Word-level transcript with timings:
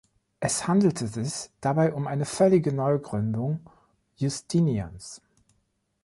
Es 0.39 0.67
handelte 0.67 1.05
sich 1.05 1.51
dabei 1.61 1.93
um 1.93 2.07
eine 2.07 2.25
völlige 2.25 2.71
Neugründung 2.73 3.59
Justinians. 4.17 5.21